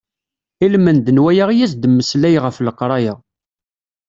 [0.65, 3.13] Ilmend n waya i as-d-mmeslay ɣef leqraya.